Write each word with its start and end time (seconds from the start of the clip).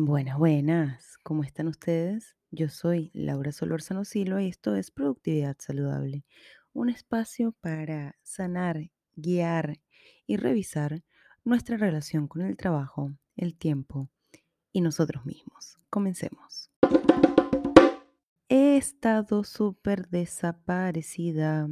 Buenas, 0.00 0.38
buenas. 0.38 1.18
¿Cómo 1.24 1.42
están 1.42 1.66
ustedes? 1.66 2.36
Yo 2.52 2.68
soy 2.68 3.10
Laura 3.14 3.50
Solórzano 3.50 4.04
Silva 4.04 4.40
y 4.40 4.46
esto 4.46 4.76
es 4.76 4.92
Productividad 4.92 5.56
Saludable, 5.58 6.24
un 6.72 6.88
espacio 6.88 7.50
para 7.60 8.14
sanar, 8.22 8.92
guiar 9.16 9.80
y 10.24 10.36
revisar 10.36 11.02
nuestra 11.42 11.78
relación 11.78 12.28
con 12.28 12.42
el 12.42 12.56
trabajo, 12.56 13.10
el 13.34 13.56
tiempo 13.56 14.08
y 14.72 14.82
nosotros 14.82 15.26
mismos. 15.26 15.80
Comencemos. 15.90 16.70
He 18.48 18.76
estado 18.76 19.42
súper 19.42 20.08
desaparecida, 20.10 21.68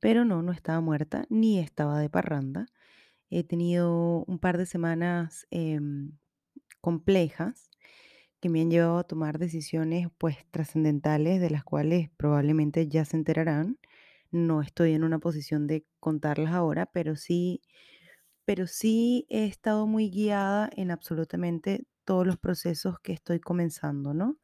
pero 0.00 0.26
no, 0.26 0.42
no 0.42 0.52
estaba 0.52 0.82
muerta 0.82 1.24
ni 1.30 1.58
estaba 1.58 1.98
de 1.98 2.10
parranda. 2.10 2.66
He 3.30 3.42
tenido 3.42 4.22
un 4.26 4.38
par 4.38 4.58
de 4.58 4.66
semanas 4.66 5.46
em, 5.50 6.12
complejas 6.80 7.70
que 8.40 8.48
me 8.48 8.62
han 8.62 8.70
llevado 8.70 8.98
a 8.98 9.04
tomar 9.04 9.38
decisiones 9.38 10.08
pues 10.18 10.38
trascendentales 10.50 11.40
de 11.40 11.50
las 11.50 11.64
cuales 11.64 12.10
probablemente 12.16 12.88
ya 12.88 13.04
se 13.04 13.16
enterarán. 13.16 13.78
No 14.30 14.62
estoy 14.62 14.94
en 14.94 15.04
una 15.04 15.18
posición 15.18 15.66
de 15.66 15.86
contarlas 16.00 16.54
ahora, 16.54 16.86
pero 16.86 17.16
sí, 17.16 17.62
pero 18.44 18.66
sí 18.66 19.26
he 19.28 19.44
estado 19.44 19.86
muy 19.86 20.10
guiada 20.10 20.70
en 20.76 20.90
absolutamente 20.90 21.86
todos 22.04 22.26
los 22.26 22.38
procesos 22.38 22.98
que 23.00 23.12
estoy 23.12 23.40
comenzando, 23.40 24.14
¿no? 24.14 24.38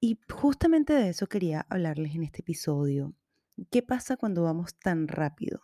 Y 0.00 0.18
justamente 0.30 0.92
de 0.92 1.08
eso 1.08 1.26
quería 1.28 1.66
hablarles 1.70 2.14
en 2.14 2.24
este 2.24 2.42
episodio. 2.42 3.14
¿Qué 3.70 3.82
pasa 3.82 4.16
cuando 4.16 4.42
vamos 4.42 4.78
tan 4.78 5.08
rápido? 5.08 5.62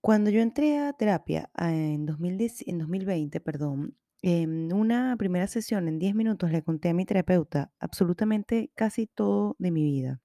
Cuando 0.00 0.30
yo 0.30 0.40
entré 0.40 0.78
a 0.78 0.92
terapia 0.92 1.50
ah, 1.54 1.72
en 1.72 2.06
2010 2.06 2.68
en 2.68 2.78
2020, 2.78 3.40
perdón, 3.40 3.96
en 4.22 4.72
una 4.72 5.16
primera 5.16 5.46
sesión 5.46 5.88
en 5.88 5.98
10 5.98 6.14
minutos 6.14 6.50
le 6.50 6.62
conté 6.62 6.90
a 6.90 6.94
mi 6.94 7.04
terapeuta 7.06 7.72
absolutamente 7.80 8.70
casi 8.74 9.06
todo 9.06 9.56
de 9.58 9.70
mi 9.70 9.84
vida. 9.84 10.20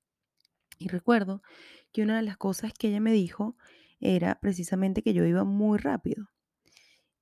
Y 0.80 0.90
recuerdo 0.90 1.42
que 1.94 2.04
una 2.04 2.18
de 2.18 2.24
las 2.24 2.38
cosas 2.38 2.74
que 2.74 2.90
ella 2.90 3.02
me 3.02 3.14
dijo 3.14 3.58
era 4.00 4.40
precisamente 4.42 5.04
que 5.04 5.14
yo 5.14 5.26
iba 5.26 5.44
muy 5.46 5.78
rápido. 5.80 6.28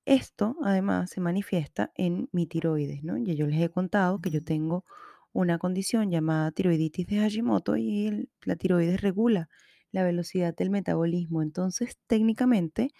Esto 0.04 0.56
además 0.64 1.10
se 1.10 1.20
manifiesta 1.20 1.92
en 1.94 2.28
mi 2.32 2.46
tiroides, 2.46 3.04
¿no? 3.04 3.16
Y 3.18 3.36
yo 3.36 3.46
les 3.46 3.60
he 3.62 3.68
contado 3.70 4.20
que 4.20 4.30
yo 4.30 4.42
tengo 4.42 4.84
una 5.32 5.58
condición 5.58 6.10
llamada 6.10 6.50
tiroiditis 6.52 7.06
de 7.06 7.18
Hashimoto 7.18 7.76
y 7.76 8.06
el- 8.06 8.30
la 8.44 8.56
tiroides 8.56 9.00
regula 9.00 9.48
la 9.92 10.04
velocidad 10.04 10.54
del 10.56 10.70
metabolismo. 10.70 11.42
Entonces, 11.42 11.98
técnicamente, 12.06 12.90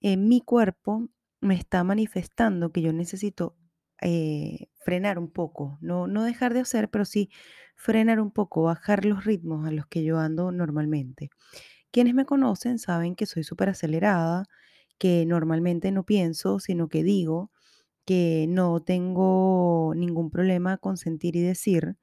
en 0.00 0.28
mi 0.28 0.40
cuerpo 0.40 1.08
me 1.40 1.54
está 1.54 1.84
manifestando 1.84 2.72
que 2.72 2.82
yo 2.82 2.92
necesito 2.92 3.56
eh, 4.02 4.68
frenar 4.78 5.18
un 5.18 5.30
poco, 5.30 5.78
no, 5.80 6.06
no 6.06 6.24
dejar 6.24 6.54
de 6.54 6.60
hacer, 6.60 6.90
pero 6.90 7.04
sí 7.04 7.30
frenar 7.76 8.20
un 8.20 8.30
poco, 8.30 8.62
bajar 8.64 9.04
los 9.04 9.24
ritmos 9.24 9.66
a 9.66 9.70
los 9.72 9.86
que 9.86 10.04
yo 10.04 10.18
ando 10.18 10.52
normalmente. 10.52 11.30
Quienes 11.90 12.14
me 12.14 12.24
conocen 12.26 12.78
saben 12.78 13.16
que 13.16 13.26
soy 13.26 13.44
súper 13.44 13.70
acelerada, 13.70 14.44
que 14.98 15.26
normalmente 15.26 15.90
no 15.92 16.04
pienso, 16.04 16.60
sino 16.60 16.88
que 16.88 17.02
digo, 17.04 17.50
que 18.06 18.46
no 18.48 18.80
tengo 18.82 19.94
ningún 19.96 20.30
problema 20.30 20.78
con 20.78 20.96
sentir 20.98 21.36
y 21.36 21.42
decir, 21.42 21.96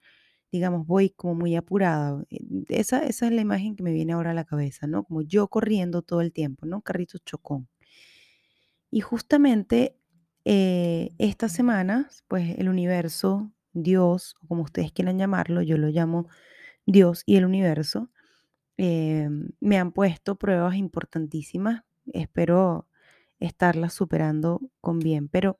digamos, 0.51 0.87
voy 0.87 1.09
como 1.11 1.35
muy 1.35 1.55
apurada. 1.55 2.23
eh, 2.31 2.39
Esa, 2.69 2.99
esa 3.05 3.27
es 3.27 3.33
la 3.33 3.41
imagen 3.41 3.75
que 3.75 3.83
me 3.83 3.93
viene 3.93 4.13
ahora 4.13 4.31
a 4.31 4.33
la 4.35 4.45
cabeza, 4.45 4.87
¿no? 4.87 5.03
Como 5.05 5.21
yo 5.23 5.47
corriendo 5.49 6.01
todo 6.03 6.21
el 6.21 6.33
tiempo, 6.33 6.65
¿no? 6.65 6.81
Carrito 6.81 7.17
chocón. 7.19 7.69
Y 8.97 9.01
justamente 9.01 9.95
eh, 10.43 11.13
estas 11.19 11.51
semanas, 11.51 12.23
pues 12.27 12.57
el 12.57 12.67
universo, 12.67 13.51
Dios, 13.73 14.33
como 14.47 14.63
ustedes 14.63 14.91
quieran 14.91 15.19
llamarlo, 15.19 15.61
yo 15.61 15.77
lo 15.77 15.89
llamo 15.89 16.27
Dios 16.87 17.21
y 17.27 17.35
el 17.35 17.45
universo, 17.45 18.09
eh, 18.77 19.29
me 19.59 19.77
han 19.77 19.91
puesto 19.91 20.33
pruebas 20.33 20.77
importantísimas. 20.77 21.83
Espero 22.11 22.87
estarlas 23.39 23.93
superando 23.93 24.61
con 24.81 24.97
bien, 24.97 25.27
pero 25.27 25.59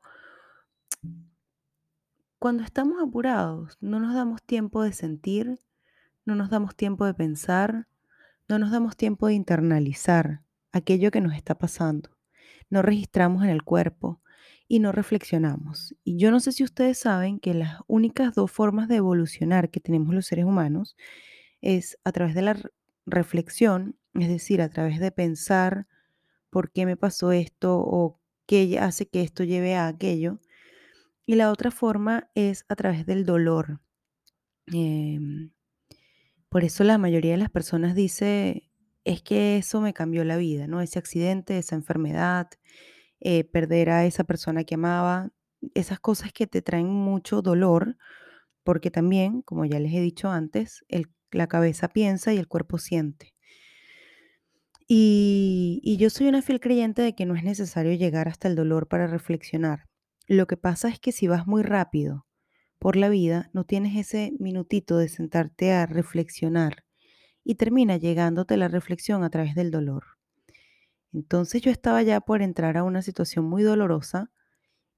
cuando 2.39 2.63
estamos 2.63 2.99
apurados, 2.99 3.77
no 3.81 3.99
nos 3.99 4.15
damos 4.15 4.41
tiempo 4.41 4.81
de 4.81 4.93
sentir, 4.93 5.59
no 6.25 6.33
nos 6.33 6.49
damos 6.49 6.75
tiempo 6.75 7.05
de 7.05 7.13
pensar, 7.13 7.87
no 8.49 8.57
nos 8.57 8.71
damos 8.71 8.97
tiempo 8.97 9.27
de 9.27 9.35
internalizar 9.35 10.41
aquello 10.71 11.11
que 11.11 11.21
nos 11.21 11.35
está 11.35 11.55
pasando. 11.55 12.16
No 12.69 12.81
registramos 12.81 13.43
en 13.43 13.49
el 13.49 13.63
cuerpo 13.63 14.21
y 14.67 14.79
no 14.79 14.91
reflexionamos. 14.91 15.95
Y 16.03 16.17
yo 16.17 16.31
no 16.31 16.39
sé 16.39 16.51
si 16.51 16.63
ustedes 16.63 16.99
saben 16.99 17.39
que 17.39 17.53
las 17.53 17.79
únicas 17.87 18.35
dos 18.35 18.51
formas 18.51 18.87
de 18.89 18.97
evolucionar 18.97 19.69
que 19.71 19.79
tenemos 19.79 20.13
los 20.15 20.25
seres 20.27 20.45
humanos 20.45 20.95
es 21.61 21.97
a 22.03 22.11
través 22.11 22.35
de 22.35 22.41
la 22.43 22.53
re- 22.53 22.69
reflexión, 23.05 23.97
es 24.15 24.29
decir, 24.29 24.61
a 24.61 24.69
través 24.69 24.99
de 24.99 25.11
pensar 25.11 25.87
por 26.49 26.71
qué 26.71 26.85
me 26.85 26.97
pasó 26.97 27.31
esto 27.33 27.79
o 27.79 28.19
qué 28.47 28.79
hace 28.79 29.07
que 29.09 29.21
esto 29.23 29.43
lleve 29.43 29.75
a 29.75 29.87
aquello. 29.87 30.39
Y 31.25 31.35
la 31.35 31.51
otra 31.51 31.71
forma 31.71 32.29
es 32.35 32.65
a 32.69 32.75
través 32.75 33.05
del 33.05 33.25
dolor. 33.25 33.81
Em, 34.67 35.51
por 36.49 36.63
eso 36.63 36.83
la 36.83 36.97
mayoría 36.97 37.31
de 37.31 37.37
las 37.37 37.49
personas 37.49 37.95
dice, 37.95 38.66
es 39.07 39.21
que 39.23 39.57
eso 39.57 39.81
me 39.81 39.93
cambió 39.93 40.23
la 40.25 40.37
vida, 40.37 40.67
¿no? 40.67 40.81
Ese 40.81 40.99
accidente, 40.99 41.57
esa 41.57 41.75
enfermedad, 41.75 42.49
eh, 43.21 43.43
perder 43.45 43.89
a 43.91 44.05
esa 44.05 44.23
persona 44.25 44.63
que 44.65 44.75
amaba, 44.75 45.31
esas 45.75 45.99
cosas 45.99 46.33
que 46.33 46.47
te 46.47 46.61
traen 46.61 46.87
mucho 46.89 47.41
dolor, 47.41 47.97
porque 48.63 48.91
también, 48.91 49.41
como 49.43 49.65
ya 49.65 49.79
les 49.79 49.93
he 49.93 50.01
dicho 50.01 50.29
antes, 50.31 50.85
el- 50.89 51.11
la 51.31 51.47
cabeza 51.47 51.89
piensa 51.89 52.33
y 52.33 52.37
el 52.37 52.47
cuerpo 52.47 52.77
siente. 52.79 53.33
Y, 54.87 55.81
y 55.83 55.97
yo 55.97 56.09
soy 56.09 56.27
una 56.27 56.41
fiel 56.41 56.59
creyente 56.59 57.01
de 57.01 57.13
que 57.15 57.25
no 57.25 57.35
es 57.35 57.43
necesario 57.43 57.93
llegar 57.93 58.27
hasta 58.27 58.47
el 58.47 58.55
dolor 58.55 58.87
para 58.87 59.07
reflexionar. 59.07 59.85
Lo 60.27 60.47
que 60.47 60.57
pasa 60.57 60.87
es 60.89 60.99
que 60.99 61.11
si 61.11 61.27
vas 61.27 61.45
muy 61.47 61.61
rápido 61.63 62.25
por 62.79 62.95
la 62.97 63.09
vida, 63.09 63.49
no 63.53 63.65
tienes 63.65 63.97
ese 63.97 64.33
minutito 64.39 64.97
de 64.97 65.09
sentarte 65.09 65.73
a 65.73 65.85
reflexionar 65.87 66.83
y 67.47 67.55
termina 67.55 67.97
llegándote 67.97 68.57
la 68.57 68.67
reflexión 68.67 69.23
a 69.23 69.31
través 69.31 69.55
del 69.55 69.71
dolor. 69.71 70.03
Entonces 71.13 71.61
yo 71.61 71.71
estaba 71.71 72.03
ya 72.03 72.21
por 72.21 72.41
entrar 72.41 72.77
a 72.77 72.83
una 72.83 73.01
situación 73.01 73.45
muy 73.45 73.63
dolorosa 73.63 74.31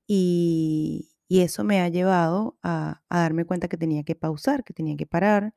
y, 0.07 1.11
y 1.29 1.41
eso 1.41 1.63
me 1.65 1.81
ha 1.81 1.89
llevado 1.89 2.57
a, 2.63 3.01
a 3.09 3.19
darme 3.21 3.45
cuenta 3.45 3.67
que 3.69 3.77
tenía 3.77 4.03
que 4.03 4.15
pausar, 4.15 4.63
que 4.63 4.73
tenía 4.73 4.97
que 4.97 5.07
parar. 5.07 5.53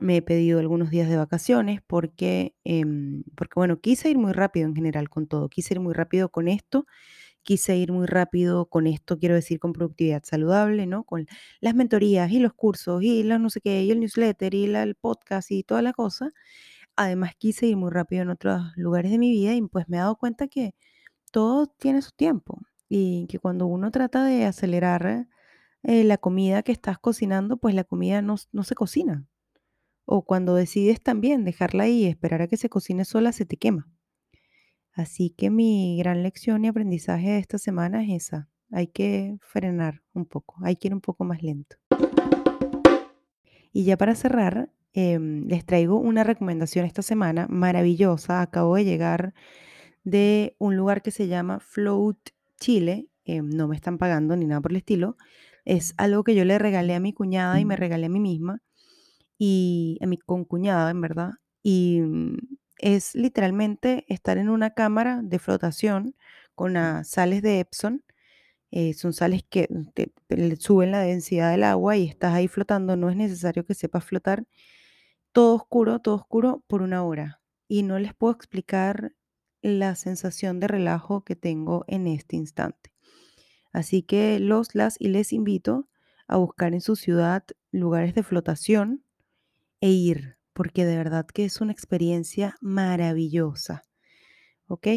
Me 0.00 0.18
he 0.18 0.22
pedido 0.22 0.60
algunos 0.60 0.90
días 0.90 1.08
de 1.10 1.16
vacaciones 1.18 1.80
porque, 1.86 2.56
em, 2.64 3.24
porque, 3.36 3.54
bueno, 3.56 3.80
quise 3.80 4.10
ir 4.10 4.18
muy 4.18 4.32
rápido 4.32 4.68
en 4.68 4.74
general 4.76 5.08
con 5.10 5.28
todo. 5.28 5.48
Quise 5.50 5.74
ir 5.74 5.80
muy 5.80 5.94
rápido 5.94 6.30
con 6.30 6.48
esto 6.48 6.86
quise 7.48 7.76
ir 7.78 7.92
muy 7.92 8.06
rápido 8.06 8.66
con 8.66 8.86
esto, 8.86 9.18
quiero 9.18 9.34
decir, 9.34 9.58
con 9.58 9.72
productividad 9.72 10.22
saludable, 10.22 10.86
¿no? 10.86 11.04
Con 11.04 11.26
las 11.60 11.74
mentorías 11.74 12.30
y 12.30 12.40
los 12.40 12.52
cursos 12.52 13.02
y 13.02 13.22
la 13.22 13.38
no 13.38 13.48
sé 13.48 13.62
qué, 13.62 13.82
y 13.84 13.90
el 13.90 14.00
newsletter 14.00 14.52
y 14.54 14.66
el 14.66 14.94
podcast 14.96 15.50
y 15.50 15.62
toda 15.64 15.80
la 15.82 15.94
cosa. 15.94 16.30
Además, 16.96 17.32
quise 17.38 17.66
ir 17.66 17.76
muy 17.76 17.90
rápido 17.90 18.22
en 18.22 18.30
otros 18.30 18.62
lugares 18.76 19.10
de 19.12 19.18
mi 19.18 19.30
vida 19.30 19.54
y 19.54 19.62
pues 19.62 19.88
me 19.88 19.96
he 19.98 20.00
dado 20.00 20.16
cuenta 20.16 20.48
que 20.48 20.74
todo 21.32 21.66
tiene 21.68 22.02
su 22.02 22.12
tiempo 22.12 22.60
y 22.88 23.26
que 23.28 23.38
cuando 23.40 23.66
uno 23.66 23.90
trata 23.92 24.24
de 24.24 24.46
acelerar 24.46 25.28
eh, 25.84 26.04
la 26.04 26.18
comida 26.18 26.62
que 26.62 26.72
estás 26.72 26.98
cocinando, 26.98 27.56
pues 27.58 27.74
la 27.74 27.84
comida 27.84 28.22
no, 28.22 28.36
no 28.52 28.64
se 28.64 28.74
cocina. 28.76 29.26
O 30.06 30.24
cuando 30.24 30.54
decides 30.56 31.02
también 31.02 31.44
dejarla 31.44 31.84
ahí 31.84 32.04
y 32.04 32.06
esperar 32.06 32.42
a 32.42 32.48
que 32.48 32.56
se 32.58 32.68
cocine 32.70 33.04
sola, 33.06 33.32
se 33.32 33.46
te 33.46 33.56
quema. 33.58 33.88
Así 34.98 35.30
que 35.30 35.48
mi 35.48 35.96
gran 35.96 36.24
lección 36.24 36.64
y 36.64 36.68
aprendizaje 36.68 37.30
de 37.30 37.38
esta 37.38 37.56
semana 37.56 38.02
es 38.02 38.24
esa. 38.24 38.48
Hay 38.72 38.88
que 38.88 39.38
frenar 39.40 40.02
un 40.12 40.26
poco, 40.26 40.56
hay 40.64 40.74
que 40.74 40.88
ir 40.88 40.94
un 40.94 41.00
poco 41.00 41.22
más 41.22 41.40
lento. 41.40 41.76
Y 43.72 43.84
ya 43.84 43.96
para 43.96 44.16
cerrar, 44.16 44.72
em, 44.94 45.46
les 45.46 45.64
traigo 45.64 46.00
una 46.00 46.24
recomendación 46.24 46.84
esta 46.84 47.02
semana 47.02 47.46
maravillosa. 47.48 48.42
Acabo 48.42 48.74
de 48.74 48.84
llegar 48.86 49.34
de 50.02 50.56
un 50.58 50.76
lugar 50.76 51.00
que 51.00 51.12
se 51.12 51.28
llama 51.28 51.60
Float 51.60 52.18
Chile. 52.58 53.08
em, 53.24 53.48
no 53.50 53.68
me 53.68 53.76
están 53.76 53.98
pagando 53.98 54.34
ni 54.34 54.46
nada 54.46 54.60
por 54.60 54.72
el 54.72 54.78
estilo. 54.78 55.16
Es 55.64 55.94
algo 55.96 56.24
que 56.24 56.34
yo 56.34 56.44
le 56.44 56.58
regalé 56.58 56.94
a 56.96 57.00
mi 57.00 57.12
cuñada 57.12 57.60
y 57.60 57.64
me 57.64 57.76
regalé 57.76 58.06
a 58.06 58.08
mí 58.08 58.18
misma 58.18 58.62
y 59.38 59.98
a 60.02 60.06
mi 60.06 60.18
concuñada, 60.18 60.90
en 60.90 61.00
verdad. 61.02 61.32
Y 61.62 62.00
mm, 62.00 62.36
es 62.78 63.14
literalmente 63.14 64.04
estar 64.08 64.38
en 64.38 64.48
una 64.50 64.70
cámara 64.74 65.20
de 65.22 65.38
flotación 65.38 66.14
con 66.54 66.74
las 66.74 67.08
sales 67.08 67.42
de 67.42 67.60
Epsom. 67.60 68.00
eh, 68.72 68.94
son 68.94 69.12
sales 69.14 69.44
que 69.48 69.68
te, 69.94 70.12
te 70.28 70.36
le 70.36 70.56
suben 70.56 70.92
la 70.92 71.00
densidad 71.00 71.50
del 71.52 71.64
agua 71.64 71.96
y 71.96 72.08
estás 72.08 72.34
ahí 72.34 72.48
flotando. 72.48 72.96
No 72.96 73.10
es 73.10 73.16
necesario 73.16 73.64
que 73.66 73.74
sepas 73.74 74.04
flotar. 74.04 74.46
Todo 75.32 75.54
oscuro, 75.56 76.00
todo 76.00 76.16
oscuro 76.16 76.64
por 76.66 76.82
una 76.82 77.04
hora. 77.04 77.40
Y 77.68 77.82
no 77.82 77.98
les 77.98 78.14
puedo 78.14 78.32
explicar 78.34 79.14
la 79.62 79.94
sensación 79.96 80.60
de 80.60 80.68
relajo 80.68 81.24
que 81.24 81.36
tengo 81.36 81.84
en 81.88 82.06
este 82.06 82.36
instante. 82.36 82.92
Así 83.72 84.02
que 84.02 84.38
los, 84.40 84.74
las 84.74 84.96
y 85.00 85.08
les 85.08 85.32
invito 85.32 85.88
a 86.26 86.36
buscar 86.36 86.74
en 86.74 86.80
su 86.80 86.96
ciudad 86.96 87.44
lugares 87.70 88.14
de 88.14 88.22
flotación 88.22 89.04
e 89.80 89.90
ir, 89.90 90.37
porque 90.58 90.84
de 90.84 90.96
verdad 90.96 91.24
que 91.24 91.44
es 91.44 91.60
una 91.60 91.70
experiencia 91.70 92.56
maravillosa. 92.60 93.84
¿Ok? 94.66 94.88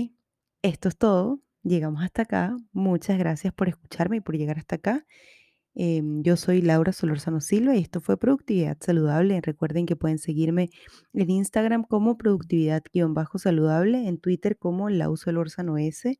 Esto 0.63 0.90
es 0.90 0.98
todo. 0.98 1.40
Llegamos 1.62 2.04
hasta 2.04 2.24
acá. 2.24 2.58
Muchas 2.72 3.19
gracias 3.19 3.54
por 3.54 3.69
escucharme 3.69 4.18
y 4.18 4.22
por 4.22 4.36
llegar 4.36 4.58
hasta 4.58 4.78
acá. 4.78 5.06
Em, 5.75 6.24
yo 6.24 6.36
soy 6.36 6.63
Laura 6.63 6.94
Solorzano 6.94 7.42
Silva 7.42 7.75
y 7.75 7.81
esto 7.81 8.02
fue 8.02 8.18
Productividad 8.18 8.75
Saludable. 8.81 9.40
Recuerden 9.40 9.86
que 9.86 9.96
pueden 9.96 10.18
seguirme 10.18 10.72
en 11.13 11.30
Instagram 11.30 11.84
como 11.84 12.18
productividad-saludable, 12.18 14.08
en 14.08 14.18
Twitter 14.18 14.58
como 14.58 14.90
Lau 14.90 15.16
Solorzano 15.16 15.78
S. 15.78 16.19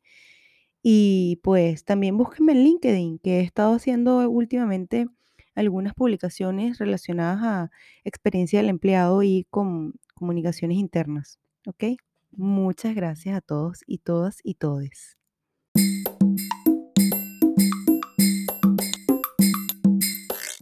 Y 0.84 1.40
pues 1.42 1.84
también 1.84 2.16
búsquenme 2.16 2.52
en 2.52 2.64
LinkedIn, 2.64 3.18
que 3.18 3.40
he 3.40 3.42
estado 3.42 3.74
haciendo 3.74 4.30
últimamente 4.30 5.08
algunas 5.56 5.94
publicaciones 5.94 6.80
relacionadas 6.80 7.44
a 7.44 7.71
experiencia 8.03 8.59
del 8.59 8.69
empleado 8.69 9.24
y 9.24 9.45
con 9.50 9.94
comunicaciones 10.15 10.77
internas. 10.77 11.39
¿Ok? 11.68 11.83
Muchas 12.31 12.95
gracias 12.95 13.38
a 13.38 13.42
todos 13.42 13.81
y 13.88 14.00
todas 14.00 14.39
y 14.44 14.56
todes. 14.56 15.20